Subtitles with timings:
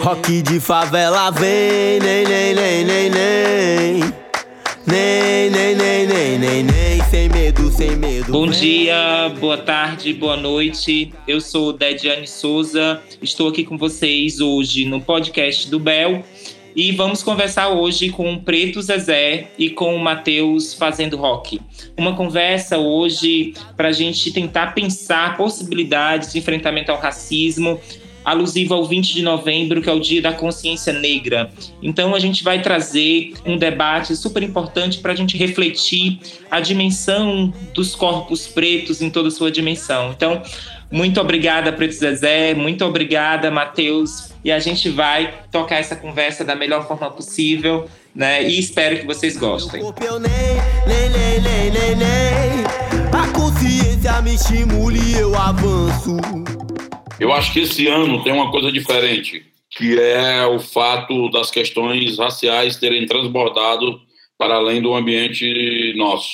[0.00, 4.14] Rock de favela vem, nem, nem, nem, nem, nem.
[4.86, 8.30] Nem, nem, nem, nem, nem, nem, sem medo, sem medo.
[8.30, 11.12] Bom dia, boa tarde, boa noite.
[11.26, 16.22] Eu sou Dediane Souza, estou aqui com vocês hoje no podcast do Bel.
[16.76, 21.60] E vamos conversar hoje com o Preto Zezé e com o Matheus Fazendo Rock.
[21.96, 27.80] Uma conversa hoje para a gente tentar pensar possibilidades de enfrentamento ao racismo
[28.24, 31.50] alusiva ao 20 de novembro, que é o Dia da Consciência Negra.
[31.82, 36.18] Então, a gente vai trazer um debate super importante para a gente refletir
[36.50, 40.10] a dimensão dos corpos pretos em toda a sua dimensão.
[40.10, 40.42] Então,
[40.90, 44.33] muito obrigada, Preto Zezé, muito obrigada, Matheus.
[44.44, 48.42] E a gente vai tocar essa conversa da melhor forma possível, né?
[48.42, 49.80] E espero que vocês gostem.
[53.10, 56.18] A consciência me estimule e eu avanço.
[57.18, 62.18] Eu acho que esse ano tem uma coisa diferente, que é o fato das questões
[62.18, 63.98] raciais terem transbordado
[64.36, 66.28] para além do ambiente nosso.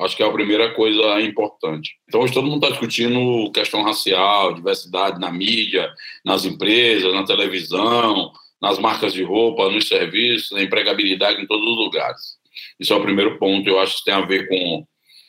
[0.00, 1.96] Acho que é a primeira coisa importante.
[2.08, 5.88] Então, hoje todo mundo está discutindo questão racial, diversidade na mídia,
[6.24, 11.76] nas empresas, na televisão, nas marcas de roupa, nos serviços, na empregabilidade em todos os
[11.76, 12.36] lugares.
[12.78, 13.68] Isso é o primeiro ponto.
[13.68, 14.84] Eu acho que tem a ver com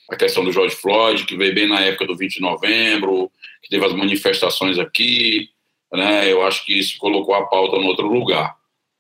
[0.10, 3.70] a questão do George Floyd, que veio bem na época do 20 de novembro, que
[3.70, 5.50] teve as manifestações aqui,
[5.94, 6.32] né?
[6.32, 8.56] Eu acho que isso colocou a pauta no outro lugar.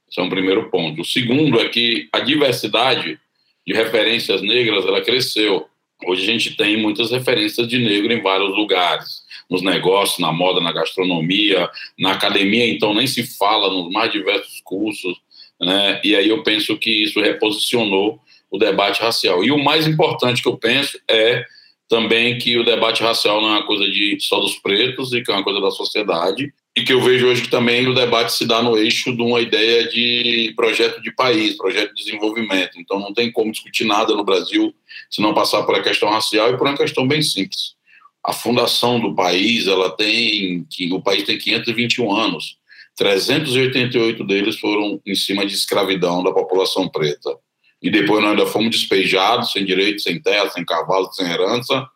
[0.09, 1.02] Esse é um primeiro ponto.
[1.02, 3.19] O segundo é que a diversidade
[3.66, 5.67] de referências negras, ela cresceu.
[6.05, 10.59] Hoje a gente tem muitas referências de negro em vários lugares, nos negócios, na moda,
[10.59, 15.17] na gastronomia, na academia, então nem se fala nos mais diversos cursos,
[15.59, 16.02] né?
[16.03, 18.19] E aí eu penso que isso reposicionou
[18.52, 19.44] o debate racial.
[19.44, 21.45] E o mais importante que eu penso é
[21.88, 25.31] também que o debate racial não é uma coisa de só dos pretos e que
[25.31, 28.45] é uma coisa da sociedade e que eu vejo hoje que também o debate se
[28.45, 32.77] dá no eixo de uma ideia de projeto de país, projeto de desenvolvimento.
[32.77, 34.75] Então não tem como discutir nada no Brasil
[35.09, 37.75] se não passar por a questão racial e por uma questão bem simples.
[38.22, 42.57] A fundação do país, ela tem que o país tem 521 anos.
[42.97, 47.38] 388 deles foram em cima de escravidão da população preta
[47.81, 51.88] e depois nós ainda fomos despejados, sem direito, sem terra, sem cavalo, sem herança,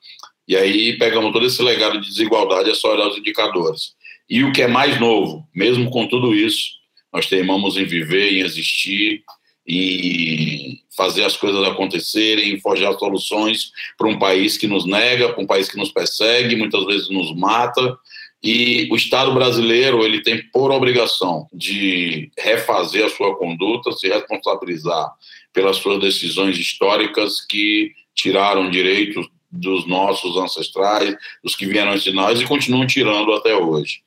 [0.48, 3.94] e aí pegamos todo esse legado de desigualdade, é só olhar os indicadores.
[4.30, 6.78] E o que é mais novo, mesmo com tudo isso,
[7.12, 9.24] nós teimamos em viver, em existir,
[9.70, 15.46] e fazer as coisas acontecerem, forjar soluções para um país que nos nega, para um
[15.46, 17.96] país que nos persegue, muitas vezes nos mata.
[18.42, 25.12] E o Estado brasileiro ele tem por obrigação de refazer a sua conduta, se responsabilizar
[25.54, 32.12] pelas suas decisões históricas que tiraram direitos dos nossos ancestrais, dos que vieram antes de
[32.12, 34.02] nós e continuam tirando até hoje.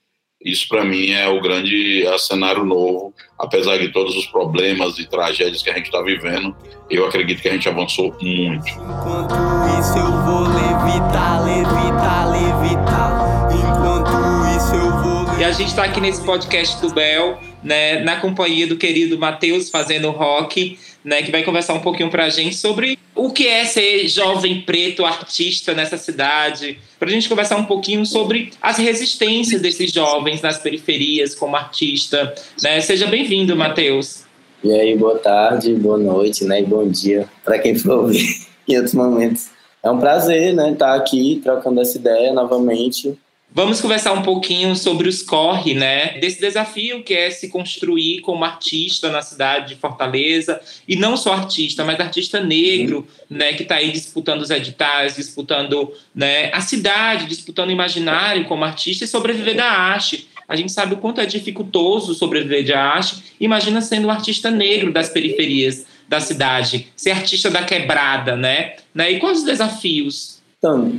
[0.45, 5.09] Isso, para mim, é o grande é cenário novo, apesar de todos os problemas e
[5.09, 6.55] tragédias que a gente está vivendo,
[6.91, 8.69] eu acredito que a gente avançou muito.
[8.69, 9.35] Enquanto
[9.81, 13.49] isso eu vou levitar, levitar, levitar.
[13.53, 14.11] Enquanto
[14.57, 15.39] isso eu vou.
[15.39, 19.71] E a gente está aqui nesse podcast do Bel, né, na companhia do querido Matheus
[19.71, 23.65] fazendo rock né, que vai conversar um pouquinho para a gente sobre o que é
[23.65, 29.61] ser jovem preto artista nessa cidade, para a gente conversar um pouquinho sobre as resistências
[29.61, 32.35] desses jovens nas periferias como artista.
[32.63, 32.81] Né?
[32.81, 34.25] Seja bem-vindo, Matheus.
[34.63, 38.77] E aí, boa tarde, boa noite, né, e bom dia para quem for ouvir em
[38.77, 39.51] outros momentos.
[39.83, 43.19] É um prazer, né, estar aqui trocando essa ideia novamente
[43.55, 46.19] Vamos conversar um pouquinho sobre os corre, né?
[46.19, 50.59] Desse desafio que é se construir como artista na cidade de Fortaleza
[50.89, 53.37] e não só artista, mas artista negro, uhum.
[53.37, 53.53] né?
[53.53, 56.51] Que está aí disputando os editais, disputando, né?
[56.55, 60.29] A cidade, disputando o imaginário como artista e sobreviver da arte.
[60.49, 63.35] A gente sabe o quanto é dificultoso sobreviver da arte.
[63.39, 68.77] Imagina sendo um artista negro das periferias da cidade, ser artista da quebrada, né?
[68.95, 69.13] né?
[69.13, 70.97] E quais os desafios então,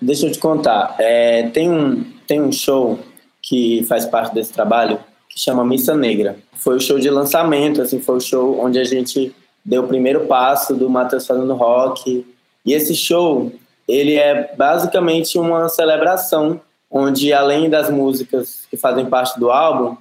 [0.00, 0.96] deixa eu te contar.
[0.98, 2.98] É, tem, um, tem um show
[3.42, 4.98] que faz parte desse trabalho
[5.28, 6.38] que chama Missa Negra.
[6.54, 10.26] Foi o show de lançamento, assim, foi o show onde a gente deu o primeiro
[10.26, 12.26] passo do Matheus fazendo rock.
[12.64, 13.52] E esse show,
[13.86, 16.58] ele é basicamente uma celebração
[16.90, 19.98] onde além das músicas que fazem parte do álbum,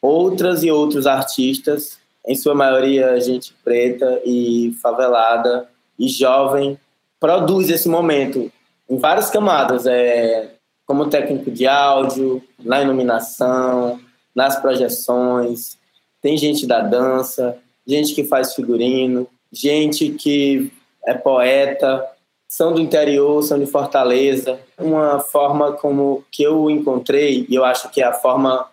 [0.00, 6.78] outras e outros artistas, em sua maioria gente preta e favelada e jovem,
[7.20, 8.50] produz esse momento
[8.88, 10.54] em várias camadas, é,
[10.86, 14.00] como técnico de áudio, na iluminação,
[14.34, 15.78] nas projeções.
[16.20, 17.56] Tem gente da dança,
[17.86, 20.72] gente que faz figurino, gente que
[21.06, 22.04] é poeta.
[22.48, 24.58] são do interior, são de Fortaleza.
[24.76, 28.66] Uma forma como que eu encontrei, e eu acho que é a forma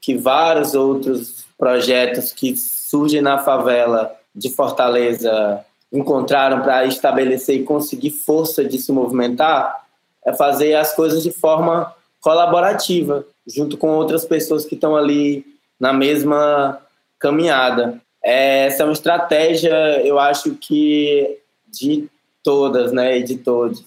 [0.00, 8.10] que vários outros projetos que surgem na favela de Fortaleza encontraram para estabelecer e conseguir
[8.10, 9.84] força de se movimentar,
[10.24, 15.44] é fazer as coisas de forma colaborativa, junto com outras pessoas que estão ali
[15.78, 16.80] na mesma
[17.18, 18.00] caminhada.
[18.22, 19.72] Essa é uma estratégia,
[20.04, 21.38] eu acho que
[21.68, 22.08] de
[22.42, 23.84] todas, né, e de todos,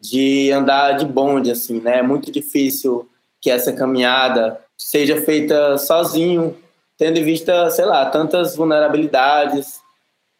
[0.00, 1.98] de andar de bonde, assim, né?
[1.98, 3.08] É muito difícil
[3.40, 6.56] que essa caminhada seja feita sozinho,
[6.98, 9.80] tendo em vista, sei lá, tantas vulnerabilidades,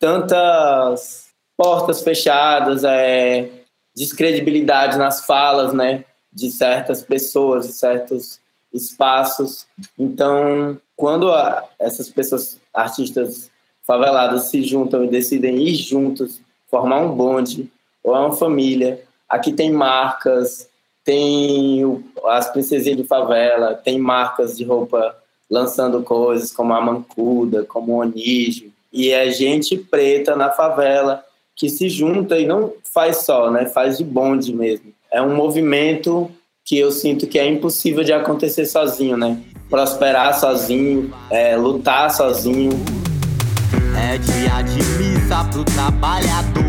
[0.07, 3.51] tantas portas fechadas, é,
[3.93, 8.41] descredibilidade nas falas, né, de certas pessoas, de certos
[8.73, 9.67] espaços.
[9.99, 13.51] Então, quando a, essas pessoas, artistas
[13.85, 17.69] faveladas, se juntam e decidem ir juntos, formar um bonde
[18.05, 20.69] ou uma família, aqui tem marcas,
[21.03, 25.17] tem o, as princesinhas de favela, tem marcas de roupa
[25.51, 31.23] lançando coisas como a Mancuda, como o Onígio, e é gente preta na favela
[31.55, 33.67] que se junta e não faz só, né?
[33.67, 34.93] Faz de bonde mesmo.
[35.11, 36.31] É um movimento
[36.65, 39.41] que eu sinto que é impossível de acontecer sozinho, né?
[39.71, 42.73] Prosperar sozinho, é, lutar sozinho.
[43.97, 46.67] É dia de missa pro trabalhador.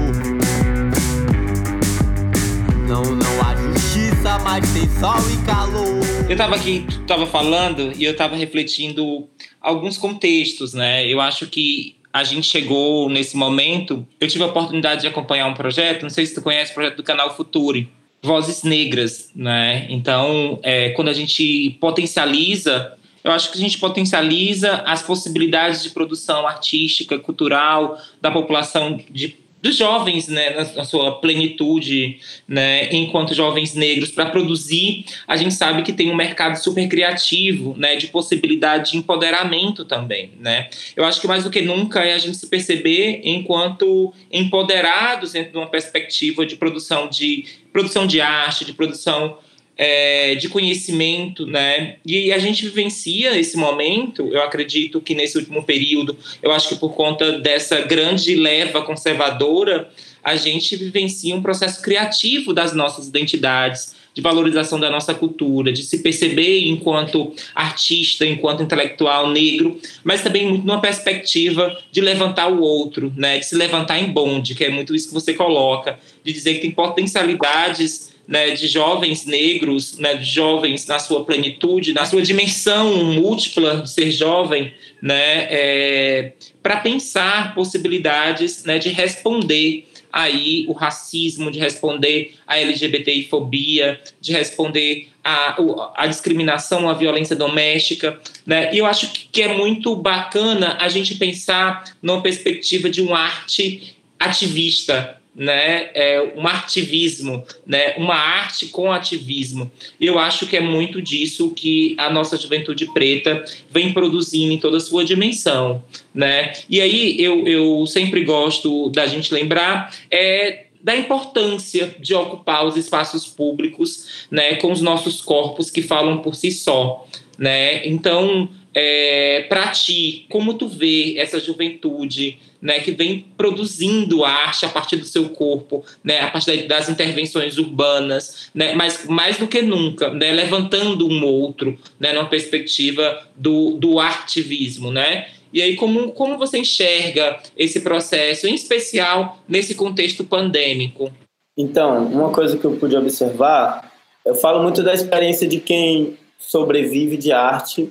[2.87, 6.29] Não, não há justiça, mas tem sol e calor.
[6.29, 9.27] Eu tava aqui, tava falando e eu tava refletindo
[9.59, 11.05] alguns contextos, né?
[11.05, 14.05] Eu acho que a gente chegou nesse momento.
[14.19, 16.97] Eu tive a oportunidade de acompanhar um projeto, não sei se tu conhece o projeto
[16.97, 17.89] do canal Futuri,
[18.23, 19.85] Vozes Negras, né?
[19.89, 25.91] Então, é, quando a gente potencializa, eu acho que a gente potencializa as possibilidades de
[25.91, 33.73] produção artística, cultural da população de dos jovens, né, na, sua plenitude, né, enquanto jovens
[33.73, 38.91] negros, para produzir, a gente sabe que tem um mercado super criativo, né, de possibilidade
[38.91, 40.69] de empoderamento também, né.
[40.95, 45.51] Eu acho que mais do que nunca é a gente se perceber enquanto empoderados dentro
[45.53, 49.37] de uma perspectiva de produção de produção de arte, de produção
[49.77, 51.97] é, de conhecimento, né?
[52.05, 56.75] E a gente vivencia esse momento, eu acredito que nesse último período, eu acho que
[56.75, 59.89] por conta dessa grande leva conservadora,
[60.23, 65.83] a gente vivencia um processo criativo das nossas identidades, de valorização da nossa cultura, de
[65.83, 72.59] se perceber enquanto artista, enquanto intelectual negro, mas também muito numa perspectiva de levantar o
[72.59, 73.37] outro, né?
[73.37, 76.61] De se levantar em bonde, que é muito isso que você coloca, de dizer que
[76.61, 83.05] tem potencialidades né, de jovens negros, né, de jovens na sua plenitude, na sua dimensão
[83.13, 91.51] múltipla de ser jovem, né, é, para pensar possibilidades né, de responder aí o racismo,
[91.51, 98.73] de responder a LGBTI-fobia, de responder a discriminação, a violência doméstica, né?
[98.73, 103.97] E eu acho que é muito bacana a gente pensar numa perspectiva de um arte
[104.17, 109.71] ativista, né, é, um ativismo, né, uma arte com ativismo.
[110.01, 114.77] Eu acho que é muito disso que a nossa juventude preta vem produzindo em toda
[114.77, 115.83] a sua dimensão.
[116.11, 116.53] Né?
[116.67, 122.75] E aí eu, eu sempre gosto da gente lembrar é, da importância de ocupar os
[122.75, 127.05] espaços públicos né, com os nossos corpos que falam por si só.
[127.37, 127.85] Né?
[127.85, 134.69] Então, é, para ti, como tu vê essa juventude né, que vem produzindo arte a
[134.69, 139.61] partir do seu corpo, né, a partir das intervenções urbanas, né, mas mais do que
[139.61, 145.27] nunca, né, levantando um outro, né, numa perspectiva do, do artivismo, né?
[145.53, 151.11] E aí, como, como você enxerga esse processo, em especial nesse contexto pandêmico?
[151.57, 153.91] Então, uma coisa que eu pude observar,
[154.25, 157.89] eu falo muito da experiência de quem sobrevive de arte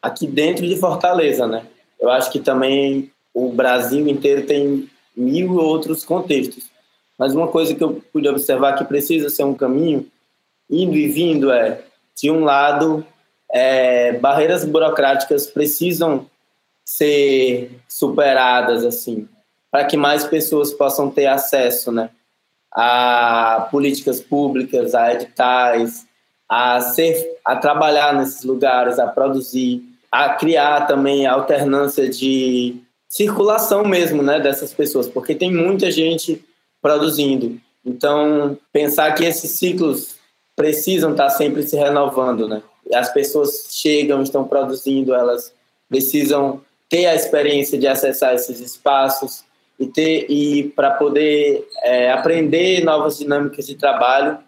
[0.00, 1.64] aqui dentro de Fortaleza, né?
[1.98, 3.10] Eu acho que também
[3.46, 6.70] o Brasil inteiro tem mil outros contextos.
[7.18, 10.06] Mas uma coisa que eu pude observar que precisa ser um caminho,
[10.70, 11.82] indo e vindo, é,
[12.14, 13.04] de um lado,
[13.50, 16.26] é, barreiras burocráticas precisam
[16.84, 19.28] ser superadas, assim,
[19.70, 22.10] para que mais pessoas possam ter acesso, né,
[22.72, 26.06] a políticas públicas, a editais,
[26.48, 34.22] a ser, a trabalhar nesses lugares, a produzir, a criar também alternância de circulação mesmo,
[34.22, 36.44] né, dessas pessoas, porque tem muita gente
[36.80, 37.58] produzindo.
[37.84, 40.16] Então, pensar que esses ciclos
[40.54, 42.62] precisam estar sempre se renovando, né?
[42.92, 45.52] As pessoas chegam, estão produzindo, elas
[45.88, 49.44] precisam ter a experiência de acessar esses espaços
[49.78, 54.38] e ter e para poder é, aprender novas dinâmicas de trabalho,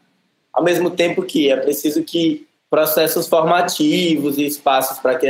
[0.52, 5.26] ao mesmo tempo que é preciso que processos formativos e espaços para que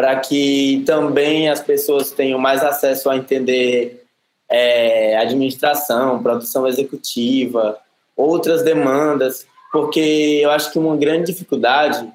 [0.00, 4.02] para que também as pessoas tenham mais acesso a entender
[4.48, 7.76] é, administração, produção executiva,
[8.16, 12.10] outras demandas, porque eu acho que uma grande dificuldade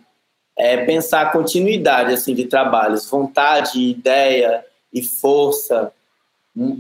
[0.58, 5.92] é pensar a continuidade assim de trabalhos, vontade, ideia e força.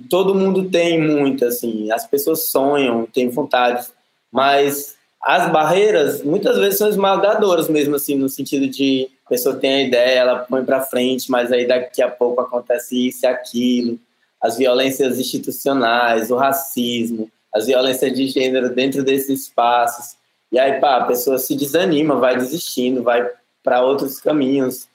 [0.09, 3.85] Todo mundo tem muito assim, as pessoas sonham, têm vontade,
[4.31, 9.73] mas as barreiras muitas vezes são esmagadoras mesmo assim, no sentido de a pessoa tem
[9.73, 13.99] a ideia, ela põe para frente, mas aí daqui a pouco acontece isso e aquilo,
[14.39, 20.15] as violências institucionais, o racismo, as violências de gênero dentro desses espaços.
[20.51, 23.27] E aí, pá, a pessoa se desanima, vai desistindo, vai
[23.63, 24.87] para outros caminhos.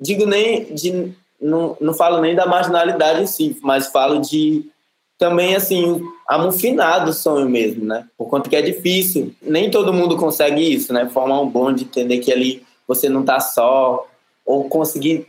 [0.00, 4.68] Digo nem de não, não falo nem da marginalidade em si, mas falo de
[5.16, 8.06] também assim amufinar do sonho mesmo, né?
[8.16, 11.08] Por conta que é difícil, nem todo mundo consegue isso, né?
[11.08, 14.08] Formar um bonde, entender que ali você não está só,
[14.44, 15.28] ou conseguir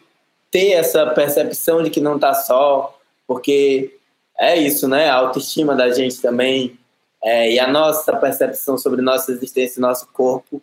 [0.49, 2.97] ter essa percepção de que não está só,
[3.27, 3.93] porque
[4.39, 5.09] é isso, né?
[5.09, 6.79] A autoestima da gente também
[7.21, 10.61] é, e a nossa percepção sobre nossa existência, nosso corpo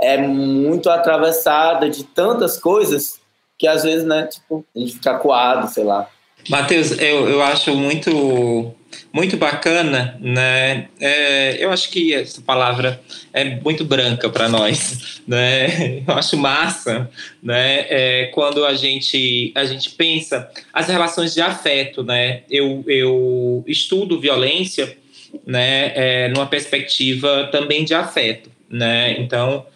[0.00, 3.20] é muito atravessada de tantas coisas
[3.58, 6.08] que às vezes, né, tipo, a gente fica coado, sei lá.
[6.48, 8.72] Matheus, eu, eu acho muito
[9.12, 10.88] muito bacana, né?
[11.00, 13.00] É, eu acho que essa palavra
[13.32, 16.02] é muito branca para nós, né?
[16.06, 17.10] Eu acho massa,
[17.42, 17.86] né?
[17.88, 22.42] É, quando a gente a gente pensa as relações de afeto, né?
[22.50, 24.96] Eu, eu estudo violência,
[25.46, 25.92] né?
[25.94, 29.16] É, numa perspectiva também de afeto, né?
[29.18, 29.66] Então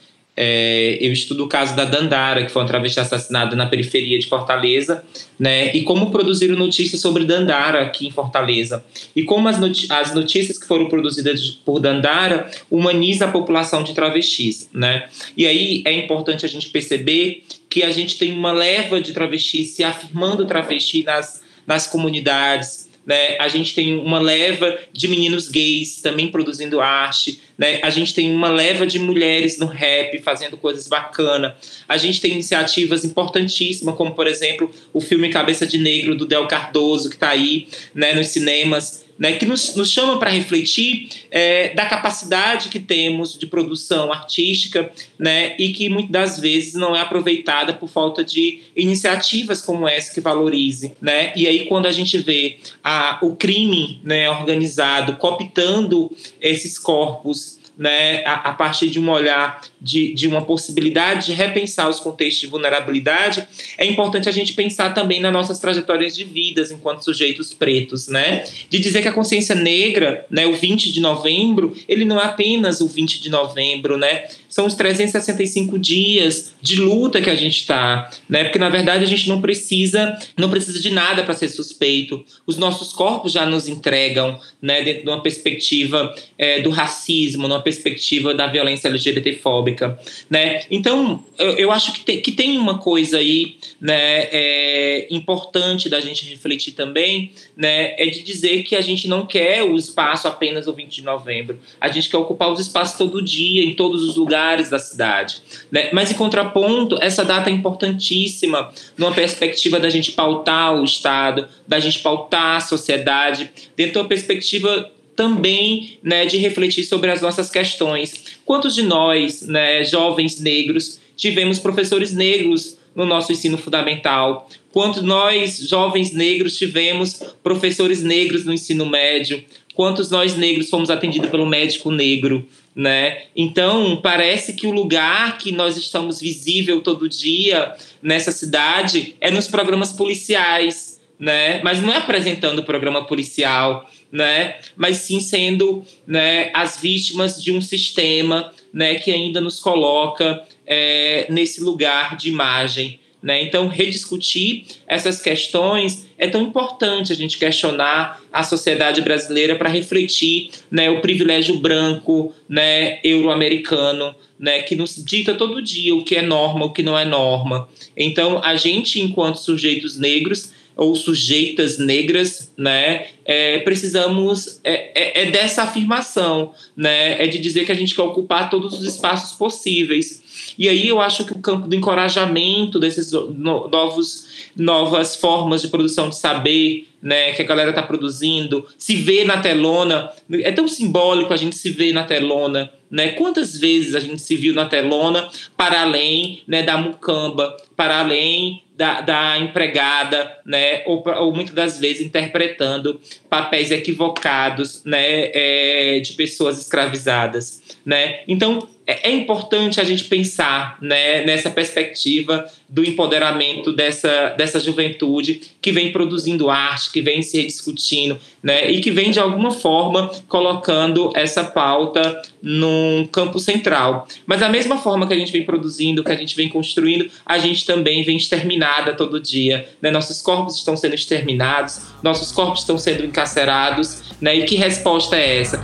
[0.45, 4.27] é, eu estudo o caso da Dandara, que foi uma travesti assassinada na periferia de
[4.27, 5.05] Fortaleza,
[5.39, 5.73] né?
[5.73, 8.85] E como produziram notícias sobre Dandara aqui em Fortaleza.
[9.15, 9.57] E como as,
[9.89, 15.09] as notícias que foram produzidas por Dandara humanizam a população de travestis, né?
[15.37, 19.71] E aí é importante a gente perceber que a gente tem uma leva de travestis
[19.71, 23.37] se afirmando travesti nas, nas comunidades, né?
[23.39, 27.81] A gente tem uma leva de meninos gays também produzindo arte, né?
[27.83, 31.53] A gente tem uma leva de mulheres no rap fazendo coisas bacanas.
[31.89, 36.47] A gente tem iniciativas importantíssimas, como por exemplo o filme Cabeça de Negro do Del
[36.47, 41.75] Cardoso que está aí, né, nos cinemas né, que nos, nos chama para refletir é,
[41.75, 47.01] da capacidade que temos de produção artística né, e que muitas das vezes não é
[47.01, 50.95] aproveitada por falta de iniciativas como essa que valorize.
[51.01, 51.33] Né?
[51.37, 58.25] E aí, quando a gente vê a, o crime né, organizado cooptando esses corpos né,
[58.25, 62.47] a, a, partir de um olhar de, de uma possibilidade de repensar os contextos de
[62.47, 63.45] vulnerabilidade,
[63.77, 68.45] é importante a gente pensar também nas nossas trajetórias de vidas enquanto sujeitos pretos, né?
[68.71, 72.81] De dizer que a consciência negra, né, o 20 de novembro, ele não é apenas
[72.81, 74.27] o 20 de novembro, né?
[74.53, 78.45] São os 365 dias de luta que a gente está, né?
[78.45, 82.23] Porque na verdade a gente não precisa, não precisa de nada para ser suspeito.
[82.47, 84.83] Os nossos corpos já nos entregam, né?
[84.83, 90.65] Dentro de uma perspectiva é, do racismo, numa perspectiva da violência LGBTfóbica, né?
[90.71, 94.29] Então eu, eu acho que tem, que tem uma coisa aí, né?
[94.31, 97.95] É, importante da gente refletir também, né?
[97.97, 101.59] É de dizer que a gente não quer o espaço apenas o 20 de novembro.
[101.81, 105.43] A gente quer ocupar os espaços todo dia, em todos os lugares lugares da cidade.
[105.71, 105.91] Né?
[105.93, 111.79] Mas, em contraponto, essa data é importantíssima numa perspectiva da gente pautar o Estado, da
[111.79, 117.51] gente pautar a sociedade, dentro de uma perspectiva também né, de refletir sobre as nossas
[117.51, 118.39] questões.
[118.45, 124.49] Quantos de nós, né, jovens negros, tivemos professores negros no nosso ensino fundamental?
[124.73, 129.45] Quantos nós, jovens negros, tivemos professores negros no ensino médio?
[129.75, 132.47] Quantos nós negros fomos atendidos pelo médico negro?
[132.75, 133.25] né?
[133.37, 139.47] Então, parece que o lugar que nós estamos visível todo dia nessa cidade é nos
[139.47, 141.61] programas policiais, né?
[141.63, 144.57] Mas não é apresentando o programa policial, né?
[144.75, 151.27] Mas sim sendo, né, as vítimas de um sistema, né, que ainda nos coloca é,
[151.29, 153.43] nesse lugar de imagem, né?
[153.43, 160.51] Então, rediscutir essas questões é tão importante a gente questionar a sociedade brasileira para refletir
[160.71, 166.23] né, o privilégio branco, né, euro-americano, né, que nos dita todo dia o que é
[166.23, 167.69] norma, o que não é norma.
[167.97, 175.31] Então, a gente, enquanto sujeitos negros, ou sujeitas negras, né, é, precisamos é, é, é,
[175.31, 180.22] dessa afirmação, né, é de dizer que a gente quer ocupar todos os espaços possíveis.
[180.59, 186.09] E aí eu acho que o campo do encorajamento desses novos novas formas de produção
[186.09, 191.33] de saber, né, que a galera está produzindo, se vê na telona, é tão simbólico
[191.33, 193.13] a gente se ver na telona, né?
[193.13, 198.63] Quantas vezes a gente se viu na telona para além, né, da mucamba, para além
[198.77, 206.13] da, da empregada, né, ou, ou, muitas das vezes interpretando papéis equivocados, né, é, de
[206.13, 208.21] pessoas escravizadas, né?
[208.29, 215.71] Então é importante a gente pensar, né, nessa perspectiva do empoderamento dessa, dessa juventude que
[215.71, 221.13] vem produzindo arte, que vem se rediscutindo, né, e que vem de alguma forma colocando
[221.15, 224.09] essa pauta num campo central.
[224.27, 227.39] Mas da mesma forma que a gente vem produzindo, que a gente vem construindo, a
[227.39, 229.91] gente também vem exterminada todo dia, né?
[229.91, 234.35] Nossos corpos estão sendo exterminados, nossos corpos estão sendo encarcerados, né?
[234.35, 235.63] E que resposta é essa?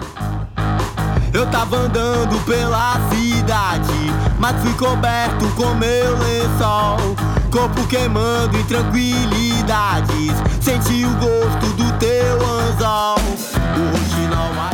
[1.32, 3.92] Eu tava andando pela cidade,
[4.38, 7.16] mas fui coberto com meu lençol.
[7.52, 13.18] Corpo queimando em tranquilidades, senti o gosto do teu anzol.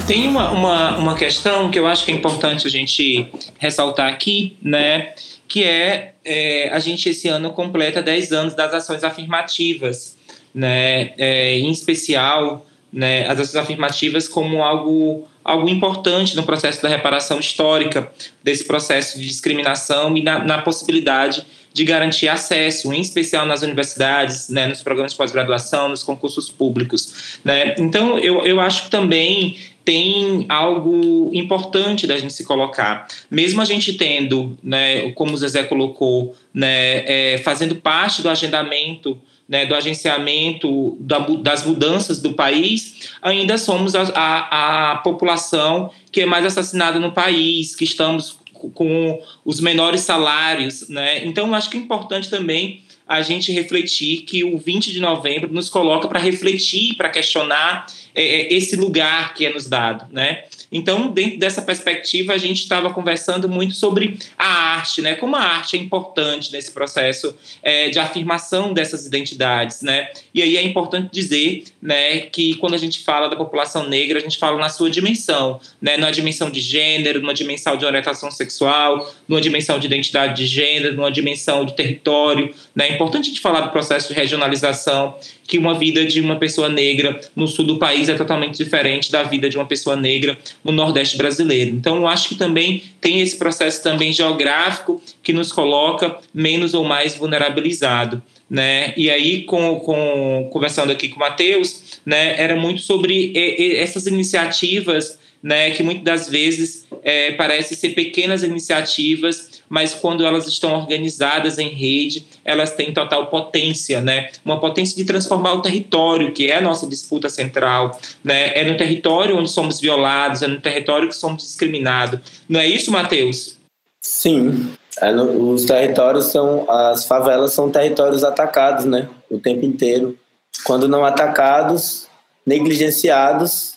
[0.07, 3.27] Tem uma, uma, uma questão que eu acho que é importante a gente
[3.59, 5.15] ressaltar aqui, né?
[5.49, 10.17] Que é, é a gente esse ano completa 10 anos das ações afirmativas,
[10.55, 11.13] né?
[11.17, 17.39] É, em especial, né, as ações afirmativas como algo algo importante no processo da reparação
[17.39, 18.11] histórica
[18.43, 24.49] desse processo de discriminação e na, na possibilidade de garantir acesso, em especial nas universidades,
[24.49, 27.37] né, nos programas de pós-graduação, nos concursos públicos.
[27.45, 27.75] Né?
[27.77, 33.07] Então, eu, eu acho que também tem algo importante da gente se colocar.
[33.29, 39.21] Mesmo a gente tendo, né, como o Zezé colocou, né, é, fazendo parte do agendamento
[39.49, 46.23] né, do agenciamento da, das mudanças do país, ainda somos a, a, a, população que
[46.23, 48.39] é mais assassinada no país, que estamos
[48.73, 50.89] com os menores salários.
[50.89, 51.25] Né?
[51.27, 55.69] Então, acho que é importante também a gente refletir que o 20 de novembro nos
[55.69, 60.45] coloca para refletir, para questionar é, é, esse lugar que é nos dado, né?
[60.71, 65.15] Então, dentro dessa perspectiva, a gente estava conversando muito sobre a arte, né?
[65.17, 70.11] Como a arte é importante nesse processo é, de afirmação dessas identidades, né?
[70.33, 74.23] E aí é importante dizer, né, que quando a gente fala da população negra, a
[74.23, 75.97] gente fala na sua dimensão, né?
[75.97, 80.95] Numa dimensão de gênero, numa dimensão de orientação sexual, numa dimensão de identidade de gênero,
[80.95, 82.94] numa dimensão de território, né?
[82.95, 87.21] Importante a gente falar do processo de regionalização que uma vida de uma pessoa negra
[87.35, 91.17] no sul do país é totalmente diferente da vida de uma pessoa negra no nordeste
[91.17, 91.71] brasileiro.
[91.71, 96.85] Então, eu acho que também tem esse processo também geográfico que nos coloca menos ou
[96.85, 98.23] mais vulnerabilizado.
[98.49, 98.93] Né?
[98.97, 103.33] E aí, com, com, conversando aqui com o Matheus, né, era muito sobre
[103.77, 110.47] essas iniciativas né, que muitas das vezes é, parecem ser pequenas iniciativas mas quando elas
[110.47, 114.31] estão organizadas em rede, elas têm total potência, né?
[114.45, 118.53] Uma potência de transformar o território, que é a nossa disputa central, né?
[118.59, 122.21] É no território onde somos violados, é no território que somos discriminados.
[122.49, 123.59] Não é isso, Matheus?
[124.01, 124.73] Sim.
[125.01, 129.09] É no, os territórios são, as favelas são territórios atacados, né?
[129.31, 130.19] O tempo inteiro.
[130.65, 132.07] Quando não atacados,
[132.47, 133.75] negligenciados,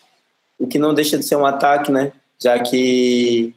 [0.60, 2.12] o que não deixa de ser um ataque, né?
[2.42, 3.56] Já que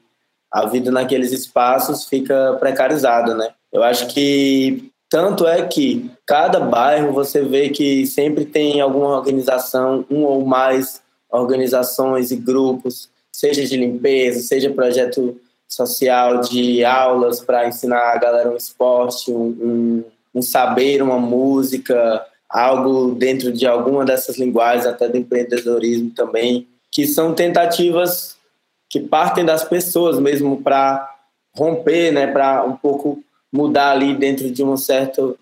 [0.50, 3.50] a vida naqueles espaços fica precarizada, né?
[3.72, 10.04] Eu acho que tanto é que cada bairro você vê que sempre tem alguma organização,
[10.10, 15.36] um ou mais organizações e grupos, seja de limpeza, seja projeto
[15.68, 22.24] social de aulas para ensinar a galera um esporte, um, um, um saber, uma música,
[22.48, 28.36] algo dentro de alguma dessas linguagens, até do empreendedorismo também, que são tentativas
[28.90, 31.09] que partem das pessoas mesmo para
[31.57, 33.22] romper, né, para um pouco
[33.53, 35.38] mudar ali dentro de um certo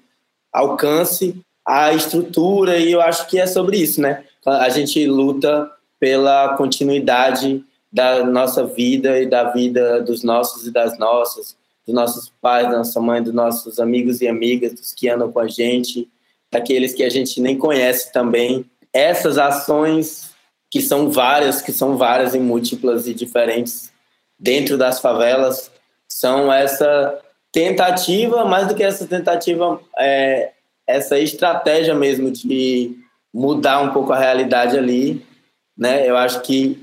[0.52, 1.34] alcance
[1.68, 4.24] a estrutura e eu acho que é sobre isso, né?
[4.46, 10.98] A gente luta pela continuidade da nossa vida e da vida dos nossos e das
[10.98, 11.54] nossas,
[11.86, 15.40] dos nossos pais, da nossa mãe, dos nossos amigos e amigas, dos que andam com
[15.40, 16.08] a gente,
[16.50, 18.64] daqueles que a gente nem conhece também.
[18.90, 20.27] Essas ações
[20.70, 23.90] que são várias, que são várias e múltiplas e diferentes
[24.38, 25.70] dentro das favelas,
[26.08, 30.52] são essa tentativa, mais do que essa tentativa, é,
[30.86, 32.96] essa estratégia mesmo de
[33.32, 35.24] mudar um pouco a realidade ali,
[35.76, 36.08] né?
[36.08, 36.82] Eu acho que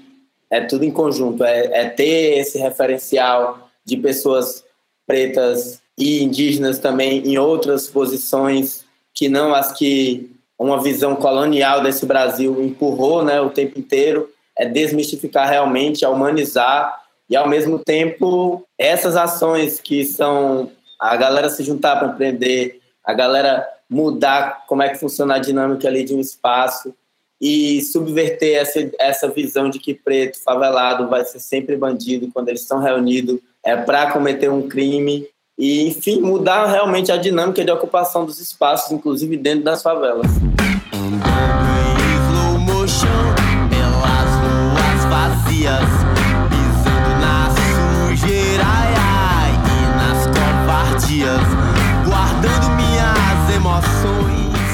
[0.50, 4.64] é tudo em conjunto, é, é ter esse referencial de pessoas
[5.06, 12.06] pretas e indígenas também em outras posições que não as que uma visão colonial desse
[12.06, 18.66] Brasil empurrou né, o tempo inteiro, é desmistificar realmente, é humanizar e, ao mesmo tempo,
[18.78, 24.90] essas ações que são a galera se juntar para empreender, a galera mudar como é
[24.90, 26.94] que funciona a dinâmica ali de um espaço
[27.40, 32.62] e subverter essa, essa visão de que preto, favelado, vai ser sempre bandido quando eles
[32.62, 38.26] estão reunidos é para cometer um crime e, enfim, mudar realmente a dinâmica de ocupação
[38.26, 40.28] dos espaços, inclusive dentro das favelas.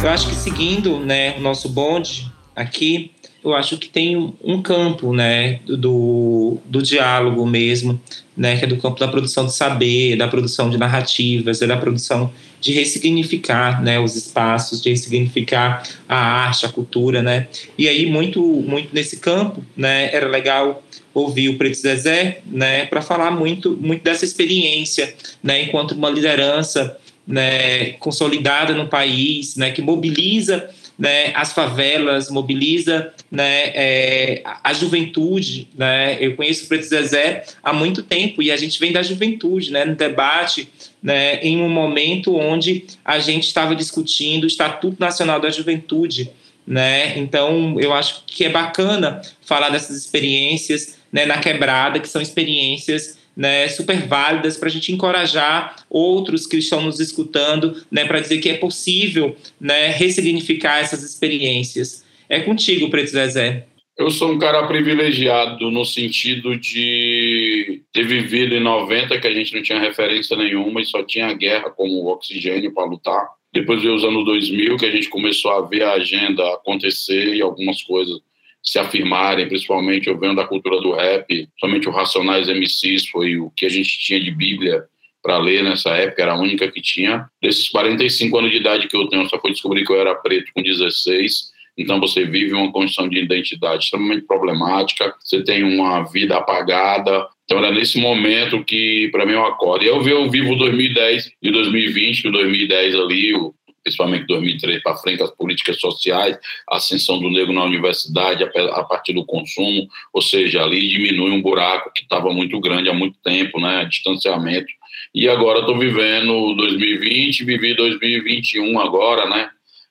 [0.04, 3.12] Eu acho que seguindo né, o nosso bonde aqui,
[3.44, 8.00] eu acho que tem um campo, né, do, do diálogo mesmo,
[8.38, 11.76] né, que é do campo da produção de saber, da produção de narrativas, é da
[11.76, 18.06] produção de ressignificar, né, os espaços, de ressignificar a arte, a cultura, né, e aí
[18.06, 23.76] muito, muito nesse campo, né, era legal ouvir o Preto Zezé, né, para falar muito,
[23.82, 30.70] muito dessa experiência, né, enquanto uma liderança, né, consolidada no país, né, que mobiliza
[31.02, 35.68] né, as favelas, mobiliza né, é, a juventude.
[35.76, 36.16] Né?
[36.20, 39.84] Eu conheço o Preto Zezé há muito tempo e a gente vem da juventude, né,
[39.84, 40.70] no debate,
[41.02, 46.30] né, em um momento onde a gente estava discutindo o Estatuto Nacional da Juventude.
[46.68, 47.18] Né?
[47.18, 53.18] Então, eu acho que é bacana falar dessas experiências né, na quebrada, que são experiências
[53.36, 58.40] né, super válidas para a gente encorajar outros que estão nos escutando, né, para dizer
[58.40, 62.04] que é possível né, ressignificar essas experiências.
[62.30, 63.68] É contigo, Preto Zezé.
[63.98, 69.54] Eu sou um cara privilegiado no sentido de ter vivido em 90, que a gente
[69.54, 73.28] não tinha referência nenhuma e só tinha a guerra como oxigênio para lutar.
[73.54, 77.42] Depois veio os anos 2000, que a gente começou a ver a agenda acontecer e
[77.42, 78.22] algumas coisas
[78.64, 83.52] se afirmarem, principalmente eu venho da cultura do rap, somente o Racionais MCs foi o
[83.56, 84.84] que a gente tinha de Bíblia
[85.22, 87.28] para ler nessa época, era a única que tinha.
[87.42, 90.52] Desses 45 anos de idade que eu tenho, só foi descobrir que eu era preto
[90.54, 91.52] com 16.
[91.78, 97.28] Então você vive uma condição de identidade extremamente problemática, você tem uma vida apagada.
[97.46, 99.84] Então era nesse momento que para mim eu acordo.
[99.84, 105.32] E eu, vivo 2010 e 2020, que 2010 ali, o principalmente 2003 para frente, as
[105.32, 106.38] políticas sociais,
[106.70, 111.42] a ascensão do negro na universidade a partir do consumo, ou seja, ali diminui um
[111.42, 114.72] buraco que estava muito grande há muito tempo, né, distanciamento.
[115.14, 119.50] E agora estou vivendo 2020, vivi 2021 agora, né,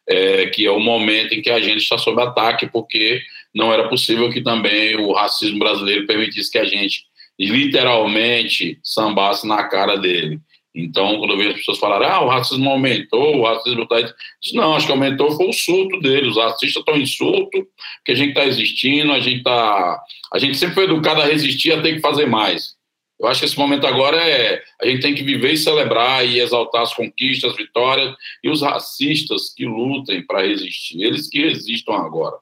[0.09, 3.21] é, que é o momento em que a gente está sob ataque, porque
[3.55, 7.05] não era possível que também o racismo brasileiro permitisse que a gente
[7.39, 10.41] literalmente sambasse na cara dele.
[10.75, 14.15] Então, quando eu vejo as pessoas falarem, ah, o racismo aumentou, o racismo está.
[14.55, 16.31] Não, acho que aumentou foi o surto deles.
[16.31, 20.01] Os racistas estão em surto, porque a gente está existindo, a gente está.
[20.33, 22.79] A gente sempre foi educado a resistir, a ter que fazer mais.
[23.19, 24.63] Eu acho que esse momento agora é.
[24.81, 28.63] A gente tem que viver e celebrar e exaltar as conquistas, as vitórias, e os
[28.63, 32.37] racistas que lutem para resistir, eles que resistam agora.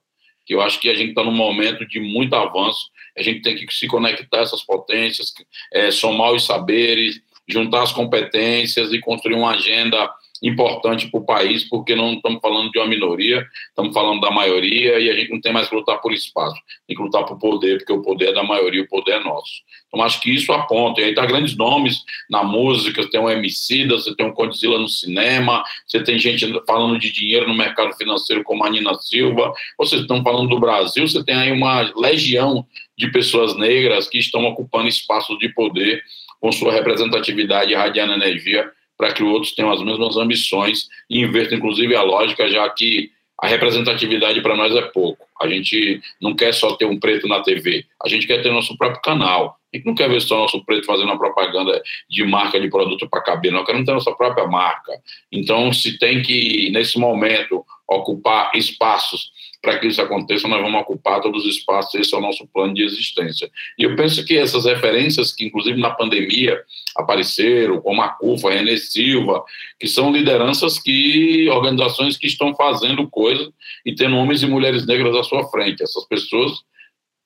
[0.47, 3.57] Que eu acho que a gente está num momento de muito avanço, a gente tem
[3.57, 5.33] que se conectar a essas potências,
[5.73, 10.09] é, somar os saberes juntar as competências e construir uma agenda
[10.43, 14.99] importante para o país, porque não estamos falando de uma minoria, estamos falando da maioria
[14.99, 16.57] e a gente não tem mais que lutar por espaço,
[16.87, 19.63] tem que lutar por poder, porque o poder é da maioria, o poder é nosso.
[19.89, 21.01] Então acho que isso aponta.
[21.01, 24.79] E aí tá grandes nomes na música, você tem um MC, você tem um Condzilla
[24.79, 29.53] no cinema, você tem gente falando de dinheiro no mercado financeiro como a Nina Silva,
[29.77, 32.65] vocês estão falando do Brasil, você tem aí uma legião
[32.97, 36.03] de pessoas negras que estão ocupando espaços de poder
[36.41, 41.95] com sua representatividade irradiando energia para que outros tenham as mesmas ambições e invertam, inclusive,
[41.95, 45.25] a lógica, já que a representatividade para nós é pouco.
[45.41, 48.77] A gente não quer só ter um preto na TV, a gente quer ter nosso
[48.77, 49.57] próprio canal.
[49.73, 53.09] A gente não quer ver só nosso preto fazendo uma propaganda de marca de produto
[53.09, 54.93] para cabelo, não queremos ter nossa própria marca.
[55.31, 61.21] Então, se tem que, nesse momento, ocupar espaços para que isso aconteça, nós vamos ocupar
[61.21, 63.51] todos os espaços, esse é o nosso plano de existência.
[63.77, 66.61] E eu penso que essas referências que, inclusive, na pandemia
[66.97, 69.45] apareceram, como a CUFA, a René Silva,
[69.79, 73.49] que são lideranças que, organizações que estão fazendo coisas
[73.85, 75.83] e tendo homens e mulheres negras à sua frente.
[75.83, 76.53] Essas pessoas,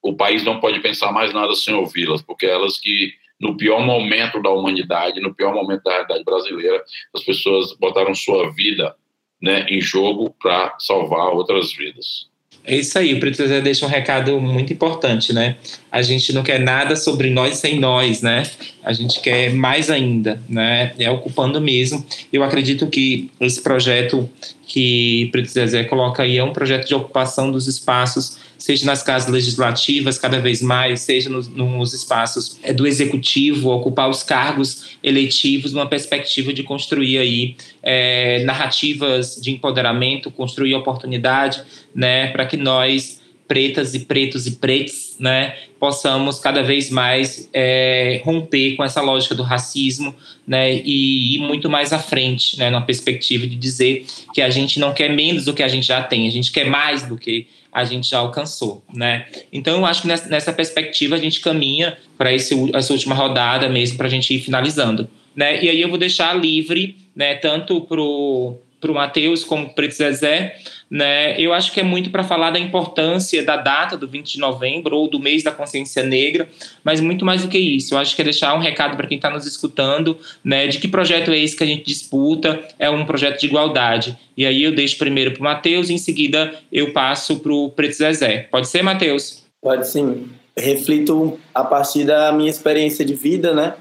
[0.03, 4.41] o país não pode pensar mais nada sem ouvi-las, porque elas que no pior momento
[4.41, 8.95] da humanidade, no pior momento da realidade brasileira, as pessoas botaram sua vida
[9.43, 12.31] né, em jogo para salvar outras vidas.
[12.65, 15.57] É isso aí, o Preto Zezé deixa um recado muito importante, né?
[15.91, 18.45] A gente não quer nada sobre nós sem nós, né?
[18.85, 20.93] A gente quer mais ainda, né?
[20.97, 22.07] É ocupando mesmo.
[22.33, 24.31] Eu acredito que esse projeto
[24.65, 29.29] que Preto Zezé coloca aí é um projeto de ocupação dos espaços seja nas casas
[29.29, 35.73] legislativas, cada vez mais, seja nos, nos espaços é, do executivo, ocupar os cargos eletivos,
[35.73, 41.61] numa perspectiva de construir aí é, narrativas de empoderamento, construir oportunidade,
[41.93, 48.23] né, para que nós pretas e pretos e pretos, né, possamos cada vez mais é,
[48.25, 50.15] romper com essa lógica do racismo,
[50.47, 54.79] né, e ir muito mais à frente, né, numa perspectiva de dizer que a gente
[54.79, 57.49] não quer menos do que a gente já tem, a gente quer mais do que
[57.73, 59.27] a gente já alcançou, né?
[59.53, 64.07] Então eu acho que nessa, perspectiva a gente caminha para essa última rodada mesmo para
[64.07, 65.65] a gente ir finalizando, né?
[65.65, 67.35] E aí eu vou deixar livre, né?
[67.35, 70.57] Tanto pro pro Matheus como pro Preto Zezé,
[70.93, 71.41] né?
[71.41, 74.95] Eu acho que é muito para falar da importância da data do 20 de novembro
[74.95, 76.47] ou do mês da consciência negra,
[76.85, 77.95] mas muito mais do que isso.
[77.95, 80.87] Eu acho que é deixar um recado para quem está nos escutando, né, de que
[80.87, 84.19] projeto é esse que a gente disputa, é um projeto de igualdade.
[84.37, 87.95] E aí eu deixo primeiro para o Matheus, em seguida eu passo para o Preto
[87.95, 88.49] Zezé.
[88.51, 89.43] Pode ser, Matheus?
[89.63, 90.29] Pode sim.
[90.55, 93.77] Reflito a partir da minha experiência de vida, né?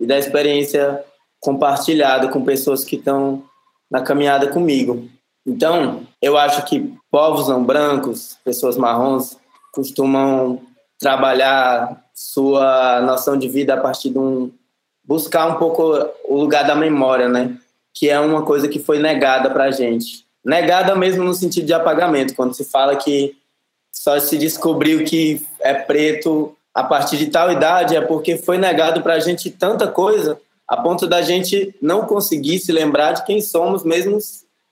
[0.00, 1.00] E da experiência
[1.40, 3.42] compartilhada com pessoas que estão
[3.90, 5.08] na caminhada comigo.
[5.46, 9.36] Então, eu acho que povos não brancos, pessoas marrons,
[9.72, 10.60] costumam
[10.98, 14.50] trabalhar sua noção de vida a partir de um
[15.06, 17.58] buscar um pouco o lugar da memória, né?
[17.92, 20.24] Que é uma coisa que foi negada para a gente.
[20.42, 23.36] Negada mesmo no sentido de apagamento, quando se fala que
[23.92, 29.02] só se descobriu que é preto a partir de tal idade, é porque foi negado
[29.02, 33.40] para a gente tanta coisa, a ponto da gente não conseguir se lembrar de quem
[33.40, 34.18] somos, mesmo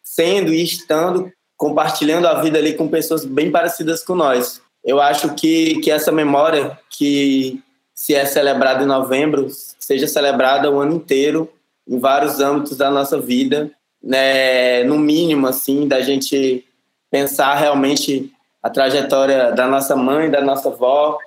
[0.02, 4.60] sendo e estando compartilhando a vida ali com pessoas bem parecidas com nós.
[4.84, 7.62] Eu acho que, que essa memória que
[7.94, 9.46] se é celebrada em novembro
[9.78, 11.48] seja celebrada o ano inteiro
[11.86, 13.70] em vários âmbitos da nossa vida,
[14.02, 14.82] né?
[14.82, 16.64] no mínimo assim da gente
[17.08, 21.18] pensar realmente a trajetória da nossa mãe, da nossa avó,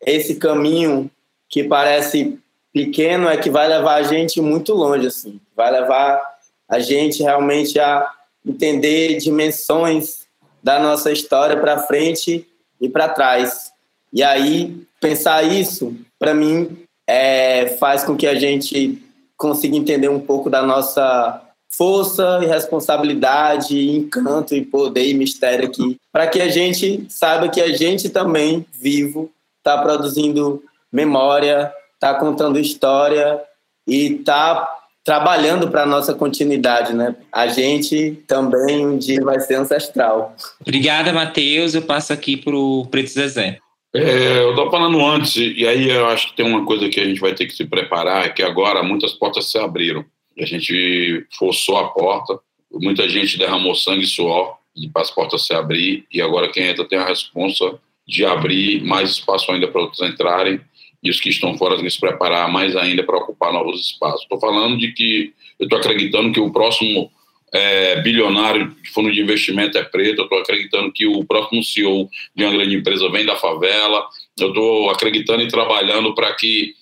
[0.00, 1.10] esse caminho
[1.48, 2.38] que parece
[2.72, 6.18] pequeno é que vai levar a gente muito longe assim, vai levar
[6.66, 8.08] a gente realmente a
[8.46, 10.26] entender dimensões
[10.62, 12.46] da nossa história para frente
[12.80, 13.72] e para trás.
[14.12, 19.02] E aí, pensar isso, para mim, é, faz com que a gente
[19.36, 25.98] consiga entender um pouco da nossa força e responsabilidade, encanto e poder e mistério aqui,
[26.12, 32.58] para que a gente saiba que a gente também, vivo, está produzindo memória, está contando
[32.58, 33.40] história
[33.86, 37.16] e está trabalhando para a nossa continuidade, né?
[37.32, 40.36] A gente também um dia vai ser ancestral.
[40.60, 41.74] Obrigada, Matheus.
[41.74, 43.58] Eu passo aqui para o Preto Zezé.
[43.94, 47.04] É, eu estou falando antes, e aí eu acho que tem uma coisa que a
[47.04, 50.04] gente vai ter que se preparar, é que agora muitas portas se abriram.
[50.38, 52.38] A gente forçou a porta,
[52.72, 54.56] muita gente derramou sangue e suor
[54.90, 59.10] para as portas se abrir, e agora quem entra tem a responsa de abrir mais
[59.10, 60.58] espaço ainda para outros entrarem,
[61.02, 64.22] e os que estão fora têm que se preparar mais ainda para ocupar novos espaços.
[64.22, 67.10] Estou falando de que eu estou acreditando que o próximo
[67.52, 72.08] é, bilionário de fundo de investimento é preto, eu estou acreditando que o próximo CEO
[72.34, 74.06] de uma grande empresa vem da favela,
[74.38, 76.74] eu estou acreditando e trabalhando para que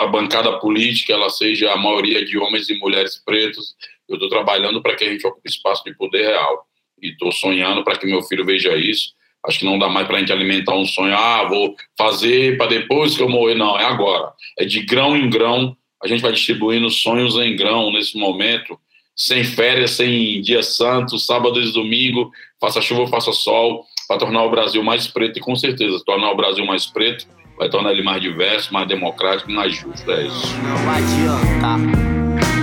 [0.00, 3.74] a bancada política ela seja a maioria de homens e mulheres pretos,
[4.08, 6.66] eu estou trabalhando para que a gente ocupe espaço de poder real
[7.00, 10.16] e estou sonhando para que meu filho veja isso Acho que não dá mais para
[10.16, 13.54] a gente alimentar um sonho, ah, vou fazer para depois que eu morrer.
[13.54, 14.32] Não, é agora.
[14.58, 15.76] É de grão em grão.
[16.02, 18.78] A gente vai distribuindo sonhos em grão nesse momento,
[19.16, 24.50] sem férias, sem dia santo, sábado e domingo, faça chuva, faça sol, para tornar o
[24.50, 27.26] Brasil mais preto e com certeza tornar o Brasil mais preto
[27.58, 30.10] vai tornar ele mais diverso, mais democrático, mais justo.
[30.10, 30.56] É isso.
[30.62, 31.76] Não adianta,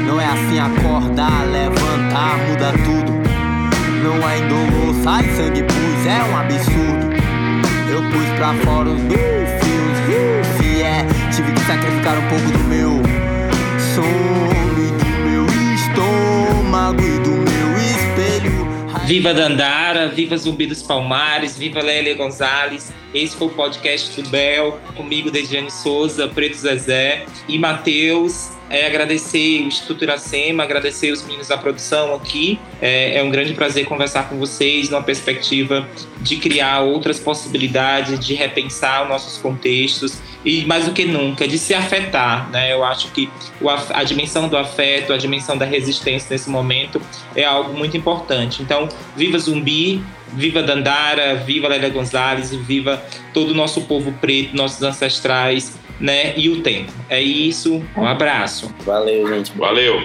[0.07, 3.24] não é assim acordar, levantar, muda tudo.
[4.05, 7.09] Não indolor, sai sangue pus, é um absurdo.
[7.89, 9.01] Eu pus pra fora os
[10.83, 11.03] é,
[11.35, 12.91] tive que sacrificar um pouco do meu
[13.95, 19.07] sono e do meu estômago e do meu espelho.
[19.07, 22.93] Viva Dandara, viva Zumbi dos Palmares, viva Lélia Gonzalez.
[23.11, 29.61] Esse foi o podcast do Bel, comigo, Dejiane Souza, Preto Zezé e Matheus é agradecer
[29.61, 32.59] o Instituto Iracema, agradecer os meninos da produção aqui.
[32.81, 35.87] É, é, um grande prazer conversar com vocês numa perspectiva
[36.21, 41.57] de criar outras possibilidades, de repensar os nossos contextos e mais do que nunca de
[41.57, 42.71] se afetar, né?
[42.71, 43.29] Eu acho que
[43.61, 47.01] o, a dimensão do afeto, a dimensão da resistência nesse momento
[47.35, 48.61] é algo muito importante.
[48.61, 53.01] Então, viva Zumbi, Viva Dandara, viva Lélia Gonzalez, viva
[53.33, 56.33] todo o nosso povo preto, nossos ancestrais, né?
[56.37, 56.91] E o tempo.
[57.09, 57.83] É isso.
[57.95, 58.73] Um abraço.
[58.85, 59.51] Valeu, gente.
[59.57, 60.01] Valeu.